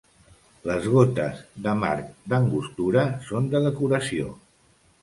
Les 0.69 0.87
gotes 0.93 1.43
d'amarg 1.67 2.09
d'Angostura 2.35 3.07
són 3.31 3.53
de 3.55 3.67
decoració. 3.69 4.35